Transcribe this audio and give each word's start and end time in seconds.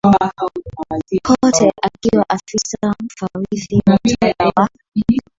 Coote 1.25 1.71
akiwa 1.81 2.25
Afisa 2.29 2.95
Mfawidhi 3.03 3.81
wa 3.87 3.95
Utawala 4.03 4.51
wa 4.57 4.69